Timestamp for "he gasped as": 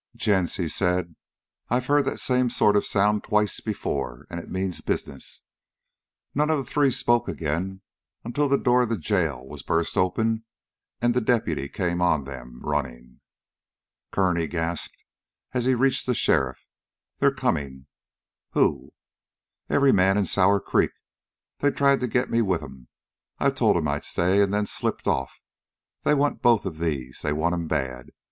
14.37-15.65